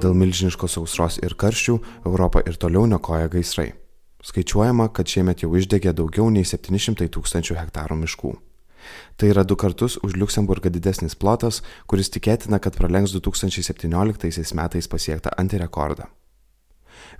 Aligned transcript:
Dėl 0.00 0.14
milžiniškos 0.16 0.74
sausros 0.76 1.16
ir 1.20 1.36
karščių 1.36 1.76
Europą 2.08 2.42
ir 2.48 2.56
toliau 2.60 2.86
nekoja 2.88 3.28
gaisrai. 3.32 3.70
Skaičiuojama, 4.24 4.90
kad 4.92 5.08
šiemet 5.08 5.44
jau 5.44 5.50
išdegė 5.56 5.94
daugiau 5.96 6.28
nei 6.32 6.44
700 6.44 7.08
tūkstančių 7.14 7.56
hektarų 7.56 7.96
miškų. 8.02 8.32
Tai 9.16 9.30
yra 9.32 9.44
du 9.44 9.56
kartus 9.56 9.96
už 10.04 10.16
Luksemburgą 10.20 10.72
didesnis 10.72 11.16
plotas, 11.16 11.62
kuris 11.88 12.12
tikėtina, 12.12 12.60
kad 12.60 12.76
pralenks 12.76 13.12
2017 13.16 14.54
metais 14.56 14.88
pasiektą 14.88 15.32
antirekordą. 15.40 16.08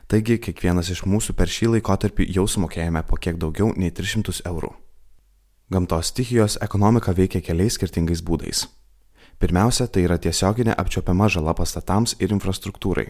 Taigi 0.05 0.38
kiekvienas 0.38 0.93
iš 0.93 1.09
mūsų 1.09 1.33
per 1.33 1.49
šį 1.49 1.73
laikotarpį 1.75 2.30
jau 2.35 2.45
sumokėjome 2.45 3.02
po 3.09 3.17
kiek 3.17 3.41
daugiau 3.41 3.73
nei 3.73 3.89
300 3.89 4.45
eurų. 4.45 4.69
Gamtos 5.73 6.13
stichijos 6.13 6.61
ekonomika 6.61 7.17
veikia 7.17 7.41
keliais 7.41 7.73
skirtingais 7.80 8.21
būdais. 8.21 8.69
Pirmiausia, 9.41 9.88
tai 9.88 10.03
yra 10.05 10.17
tiesioginė 10.21 10.77
apčiopiama 10.77 11.25
žala 11.33 11.58
pastatams 11.58 12.13
ir 12.19 12.30
infrastruktūrai. 12.36 13.09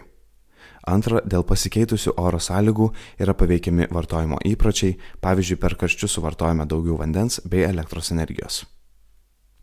Antra, 0.88 1.22
dėl 1.22 1.44
pasikeitusių 1.46 2.16
oro 2.18 2.40
sąlygų 2.42 2.90
yra 3.22 3.36
paveikiami 3.38 3.90
vartojimo 3.94 4.40
įpročiai, 4.50 4.98
pavyzdžiui, 5.22 5.60
per 5.62 5.78
karščius 5.78 6.18
suvartojame 6.18 6.66
daugiau 6.66 6.98
vandens 6.98 7.42
bei 7.46 7.68
elektros 7.68 8.12
energijos. 8.16 8.64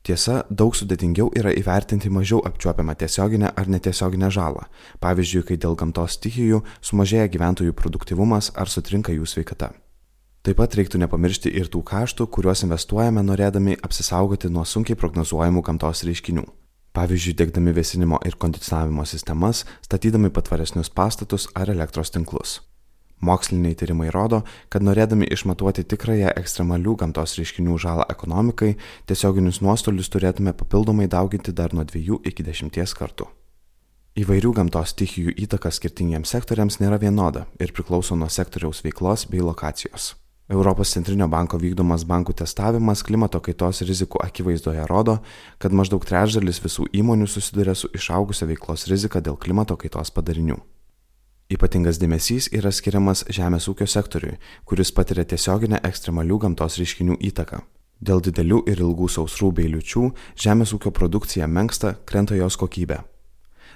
Tiesa, 0.06 0.44
daug 0.48 0.76
sudėtingiau 0.78 1.32
yra 1.36 1.50
įvertinti 1.52 2.08
mažiau 2.08 2.38
apčiuopiamą 2.46 2.94
tiesioginę 3.00 3.50
ar 3.50 3.66
netiesioginę 3.68 4.30
žalą, 4.30 4.62
pavyzdžiui, 5.02 5.42
kai 5.48 5.58
dėl 5.58 5.74
gamtos 5.76 6.14
stichijų 6.16 6.62
sumažėja 6.80 7.26
gyventojų 7.34 7.74
produktivumas 7.76 8.52
ar 8.54 8.70
sutrinka 8.70 9.12
jų 9.12 9.26
sveikata. 9.26 9.72
Taip 10.46 10.56
pat 10.62 10.78
reiktų 10.78 11.02
nepamiršti 11.02 11.50
ir 11.50 11.66
tų 11.68 11.82
kaštų, 11.82 12.28
kuriuos 12.30 12.62
investuojame 12.64 13.26
norėdami 13.26 13.76
apsisaugoti 13.82 14.48
nuo 14.54 14.64
sunkiai 14.64 14.96
prognozuojamų 14.96 15.66
gamtos 15.66 16.06
reiškinių 16.08 16.46
pavyzdžiui 16.98 17.36
diegdami 17.38 17.74
vėsinimo 17.76 18.18
ir 18.26 18.34
kondicionavimo 18.42 19.06
sistemas, 19.06 19.62
statydami 19.86 20.32
patvaresnius 20.34 20.90
pastatus 20.90 21.46
ar 21.54 21.70
elektros 21.70 22.10
tinklus. 22.14 22.58
Moksliniai 23.22 23.74
tyrimai 23.78 24.12
rodo, 24.14 24.44
kad 24.70 24.84
norėdami 24.86 25.26
išmatuoti 25.34 25.82
tikrąją 25.90 26.30
ekstremalių 26.38 26.94
gamtos 27.00 27.34
reiškinių 27.38 27.78
žalą 27.82 28.06
ekonomikai, 28.14 28.76
tiesioginius 29.10 29.58
nuostolius 29.64 30.10
turėtume 30.14 30.54
papildomai 30.54 31.08
dauginti 31.10 31.54
dar 31.54 31.74
nuo 31.74 31.86
2 31.86 32.22
iki 32.30 32.46
10 32.46 32.94
kartų. 33.00 33.26
Įvairių 34.18 34.54
gamtos 34.54 34.94
stichijų 34.94 35.34
įtaka 35.46 35.70
skirtingiems 35.74 36.30
sektoriams 36.34 36.80
nėra 36.82 36.98
vienoda 37.02 37.46
ir 37.62 37.74
priklauso 37.74 38.18
nuo 38.18 38.30
sektoriaus 38.30 38.82
veiklos 38.86 39.26
bei 39.30 39.42
lokacijos. 39.42 40.14
Europos 40.48 40.88
centrinio 40.94 41.26
banko 41.28 41.58
vykdomas 41.60 42.06
bankų 42.08 42.32
testavimas 42.40 43.02
klimato 43.04 43.36
kaitos 43.44 43.82
rizikų 43.84 44.22
akivaizdoje 44.24 44.86
rodo, 44.88 45.18
kad 45.60 45.74
maždaug 45.76 46.06
trečdalis 46.08 46.62
visų 46.64 46.86
įmonių 46.96 47.26
susiduria 47.28 47.74
su 47.76 47.90
išaugusia 47.92 48.48
veiklos 48.48 48.86
rizika 48.88 49.20
dėl 49.20 49.36
klimato 49.36 49.76
kaitos 49.76 50.08
padarinių. 50.08 50.56
Ypatingas 51.52 52.00
dėmesys 52.00 52.48
yra 52.56 52.72
skiriamas 52.72 53.26
žemės 53.28 53.68
ūkio 53.68 53.84
sektoriui, 53.88 54.38
kuris 54.64 54.92
patiria 54.92 55.26
tiesioginę 55.28 55.82
ekstremalių 55.84 56.40
gamtos 56.46 56.80
reiškinių 56.80 57.18
įtaką. 57.28 57.60
Dėl 58.00 58.24
didelių 58.24 58.62
ir 58.72 58.80
ilgų 58.80 59.08
sausrų 59.12 59.52
bei 59.52 59.68
liučių 59.68 60.06
žemės 60.32 60.72
ūkio 60.72 60.94
produkcija 60.96 61.44
menksta, 61.44 61.98
krenta 62.08 62.36
jos 62.40 62.56
kokybė. 62.56 63.02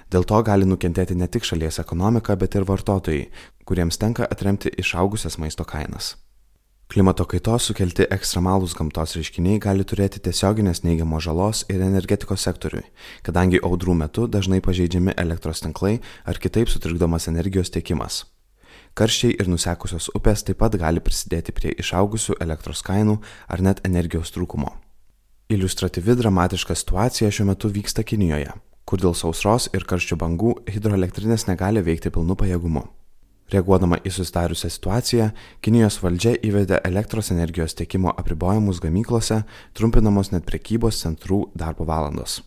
Dėl 0.09 0.25
to 0.25 0.41
gali 0.41 0.65
nukentėti 0.65 1.13
ne 1.13 1.29
tik 1.29 1.45
šalies 1.45 1.77
ekonomika, 1.85 2.33
bet 2.33 2.57
ir 2.57 2.65
vartotojai, 2.65 3.29
kuriems 3.65 4.01
tenka 4.01 4.25
atremti 4.25 4.73
išaugusias 4.73 5.37
maisto 5.37 5.65
kainas. 5.65 6.15
Klimato 6.93 7.25
kaitos 7.25 7.65
sukelti 7.65 8.05
ekstremalūs 8.13 8.75
gamtos 8.77 9.15
reiškiniai 9.17 9.57
gali 9.63 9.81
turėti 9.81 10.19
tiesioginės 10.27 10.83
neigiamos 10.85 11.23
žalos 11.25 11.63
ir 11.73 11.81
energetikos 11.81 12.45
sektoriui, 12.45 12.83
kadangi 13.25 13.57
audrų 13.65 13.95
metu 13.97 14.27
dažnai 14.29 14.59
pažeidžiami 14.61 15.15
elektros 15.17 15.63
tinklai 15.65 15.95
ar 16.29 16.37
kitaip 16.37 16.69
sutrikdomas 16.69 17.25
energijos 17.33 17.73
tiekimas. 17.73 18.19
Karščiai 18.93 19.33
ir 19.41 19.49
nusekusios 19.49 20.11
upės 20.13 20.45
taip 20.45 20.61
pat 20.61 20.77
gali 20.77 21.01
prisidėti 21.01 21.57
prie 21.57 21.73
išaugusių 21.81 22.37
elektros 22.45 22.85
kainų 22.85 23.17
ar 23.49 23.65
net 23.65 23.81
energijos 23.89 24.29
trūkumo. 24.37 24.77
Iliustratyvi 25.49 26.21
dramatiška 26.21 26.77
situacija 26.77 27.33
šiuo 27.33 27.49
metu 27.55 27.73
vyksta 27.73 28.05
Kinijoje, 28.05 28.53
kur 28.85 29.01
dėl 29.01 29.17
sausros 29.17 29.71
ir 29.73 29.89
karščių 29.89 30.21
bangų 30.21 30.59
hidroelektrinės 30.69 31.49
negali 31.49 31.81
veikti 31.81 32.13
pilnu 32.13 32.37
pajėgumu. 32.37 32.85
Reaguodama 33.51 33.99
į 34.05 34.11
susidariusią 34.13 34.69
situaciją, 34.71 35.27
Kinijos 35.61 35.99
valdžia 36.01 36.37
įvedė 36.47 36.79
elektros 36.87 37.31
energijos 37.35 37.75
tiekimo 37.75 38.13
apribojimus 38.15 38.79
gamyklose, 38.81 39.43
trumpinamos 39.75 40.31
net 40.31 40.47
prekybos 40.47 41.01
centrų 41.03 41.43
darbo 41.53 41.85
valandos. 41.85 42.39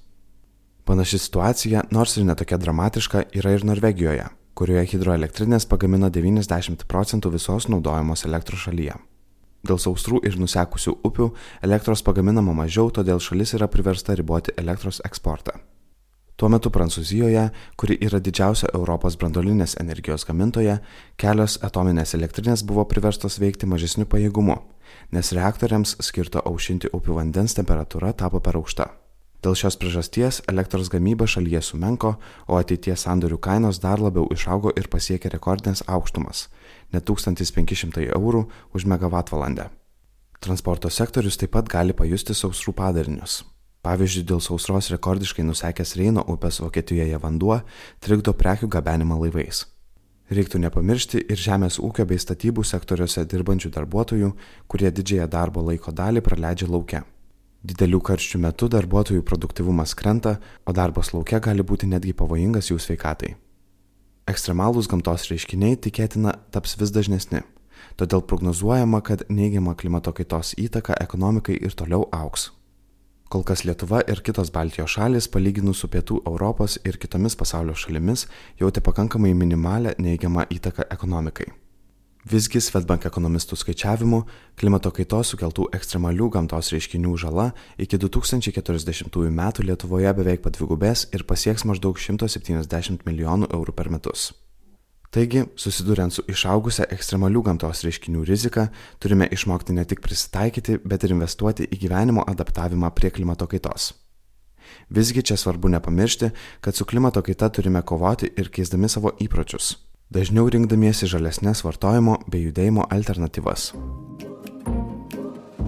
Panaši 0.87 1.19
situacija, 1.19 1.85
nors 1.91 2.17
ir 2.17 2.25
netokia 2.25 2.59
dramatiška, 2.63 3.27
yra 3.35 3.53
ir 3.57 3.67
Norvegijoje, 3.67 4.29
kurioje 4.55 4.87
hidroelektrinės 4.95 5.69
pagamina 5.69 6.11
90 6.15 6.87
procentų 6.89 7.35
visos 7.37 7.69
naudojamos 7.69 8.25
elektros 8.25 8.65
šalyje. 8.69 8.97
Dėl 9.67 9.81
sausrų 9.83 10.23
ir 10.29 10.39
nusekusių 10.39 11.01
upių 11.07 11.33
elektros 11.67 12.05
pagaminama 12.07 12.55
mažiau, 12.55 12.93
todėl 12.95 13.19
šalis 13.19 13.57
yra 13.59 13.67
priversta 13.71 14.15
riboti 14.15 14.55
elektros 14.57 15.03
eksportą. 15.05 15.59
Tuo 16.37 16.51
metu 16.53 16.69
Prancūzijoje, 16.69 17.47
kuri 17.81 17.95
yra 18.05 18.19
didžiausia 18.21 18.69
Europos 18.77 19.15
brandolinės 19.17 19.79
energijos 19.81 20.27
gamintoja, 20.29 20.83
kelios 21.17 21.57
atominės 21.65 22.13
elektrinės 22.19 22.65
buvo 22.69 22.85
priverstos 22.85 23.39
veikti 23.41 23.65
mažesniu 23.65 24.05
pajėgumu, 24.05 24.59
nes 25.17 25.33
reaktoriams 25.33 25.97
skirto 26.05 26.45
aušinti 26.45 26.93
upių 26.93 27.17
vandens 27.23 27.57
temperatūra 27.57 28.13
tapo 28.13 28.43
per 28.45 28.61
aukšta. 28.61 28.91
Dėl 29.41 29.57
šios 29.57 29.81
priežasties 29.81 30.43
elektros 30.53 30.93
gamyba 30.93 31.25
šalyje 31.25 31.63
sumenko, 31.65 32.19
o 32.53 32.61
ateities 32.61 33.07
sandorių 33.09 33.41
kainos 33.41 33.81
dar 33.81 34.05
labiau 34.05 34.29
išaugo 34.29 34.77
ir 34.77 34.93
pasiekė 34.93 35.33
rekordinės 35.33 35.87
aukštumas- 35.89 36.49
net 36.93 37.09
1500 37.09 38.13
eurų 38.13 38.47
už 38.75 38.85
megavatvalandę. 38.85 39.71
Transporto 40.41 40.91
sektorius 40.91 41.37
taip 41.41 41.51
pat 41.57 41.69
gali 41.69 41.93
pajusti 41.93 42.35
sausrų 42.35 42.75
padarinius. 42.75 43.45
Pavyzdžiui, 43.87 44.25
dėl 44.27 44.41
sausros 44.43 44.89
rekordiškai 44.91 45.45
nusekęs 45.47 45.93
Reino 45.95 46.25
upės 46.33 46.59
Vokietijoje 46.59 47.21
vanduo 47.23 47.61
trikdo 48.03 48.33
prekių 48.35 48.67
gabenimą 48.73 49.21
laivais. 49.21 49.61
Reiktų 50.27 50.59
nepamiršti 50.65 51.21
ir 51.31 51.39
žemės 51.39 51.77
ūkio 51.79 52.03
bei 52.11 52.19
statybų 52.19 52.65
sektoriuose 52.67 53.23
dirbančių 53.31 53.71
darbuotojų, 53.77 54.33
kurie 54.67 54.91
didžiąją 54.91 55.29
darbo 55.31 55.63
laiko 55.69 55.95
dalį 55.95 56.25
praleidžia 56.27 56.67
laukia. 56.67 57.05
Didelių 57.63 58.03
karščių 58.11 58.43
metu 58.43 58.67
darbuotojų 58.75 59.23
produktivumas 59.23 59.95
krenta, 59.95 60.41
o 60.67 60.75
darbas 60.75 61.13
laukia 61.15 61.39
gali 61.39 61.63
būti 61.63 61.87
netgi 61.87 62.17
pavojingas 62.19 62.73
jų 62.73 62.81
sveikatai. 62.83 63.37
Ekstremalūs 64.27 64.91
gamtos 64.91 65.31
reiškiniai 65.31 65.79
tikėtina 65.79 66.35
taps 66.51 66.75
vis 66.81 66.91
dažnesni, 66.91 67.45
todėl 67.95 68.27
prognozuojama, 68.27 68.99
kad 69.07 69.23
neigiama 69.31 69.79
klimato 69.79 70.11
kaitos 70.11 70.57
įtaka 70.59 70.99
ekonomikai 71.07 71.63
ir 71.63 71.79
toliau 71.79 72.09
auks. 72.11 72.51
Kol 73.27 73.43
kas 73.43 73.65
Lietuva 73.67 74.05
ir 74.07 74.21
kitos 74.23 74.53
Baltijos 74.55 74.93
šalis, 74.95 75.27
palyginus 75.27 75.81
su 75.83 75.89
Pietų 75.91 76.21
Europos 76.31 76.77
ir 76.87 76.95
kitomis 77.03 77.35
pasaulio 77.35 77.75
šalimis, 77.75 78.29
jautė 78.61 78.85
pakankamai 78.87 79.33
minimalę 79.35 79.97
neigiamą 79.99 80.47
įtaką 80.55 80.87
ekonomikai. 80.95 81.49
Visgi 82.27 82.63
Svetbank 82.63 83.05
ekonomistų 83.07 83.59
skaičiavimu, 83.59 84.23
klimato 84.59 84.95
kaitos 84.95 85.35
sukeltų 85.35 85.69
ekstremalių 85.79 86.31
gamtos 86.39 86.71
reiškinių 86.75 87.19
žala 87.23 87.51
iki 87.83 87.99
2040 88.03 89.31
metų 89.43 89.67
Lietuvoje 89.67 90.15
beveik 90.23 90.47
padvigubės 90.47 91.09
ir 91.15 91.27
pasieks 91.27 91.67
maždaug 91.67 91.99
170 91.99 93.07
milijonų 93.07 93.51
eurų 93.51 93.75
per 93.75 93.95
metus. 93.95 94.33
Taigi, 95.17 95.47
susiduriant 95.57 96.13
su 96.13 96.25
išaugusia 96.29 96.85
ekstremalių 96.93 97.41
gamtos 97.47 97.81
reiškinių 97.87 98.27
rizika, 98.29 98.67
turime 99.01 99.31
išmokti 99.33 99.73
ne 99.73 99.87
tik 99.89 100.05
prisitaikyti, 100.05 100.83
bet 100.85 101.09
ir 101.09 101.17
investuoti 101.17 101.65
į 101.71 101.81
gyvenimo 101.87 102.27
adaptavimą 102.29 102.93
prie 102.93 103.11
klimato 103.17 103.49
kaitos. 103.49 103.95
Visgi 104.93 105.25
čia 105.25 105.39
svarbu 105.41 105.73
nepamiršti, 105.73 106.31
kad 106.61 106.77
su 106.77 106.85
klimato 106.85 107.25
kaita 107.25 107.49
turime 107.49 107.81
kovoti 107.83 108.29
ir 108.37 108.53
keisdami 108.53 108.93
savo 108.93 109.17
įpročius 109.17 109.77
dažniau 110.11 110.47
rinkdamiesi 110.51 111.09
žalesnes 111.11 111.65
vartojimo 111.67 112.21
bei 112.31 112.47
judėjimo 112.47 112.87
alternatyvas. 112.95 113.73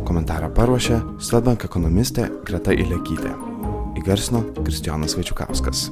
Komentarą 0.09 0.53
paruošė 0.57 1.01
Svedbank 1.21 1.67
ekonomistė 1.69 2.29
Greta 2.47 2.73
Ilekytė. 2.73 3.35
Įgarsino 3.99 4.45
Kristijonas 4.63 5.19
Vaičiukauskas. 5.19 5.89